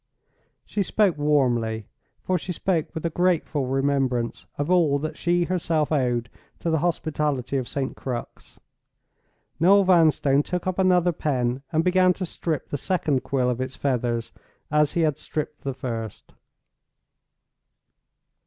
[0.65, 1.85] She spoke warmly;
[2.23, 6.27] for she spoke with a grateful remembrance of all that she herself owed
[6.57, 7.95] to the hospitality of St.
[7.95, 8.59] Crux.
[9.59, 13.75] Noel Vanstone took up another pen and began to strip the second quill of its
[13.75, 14.31] feathers
[14.71, 16.33] as he had stripped the first.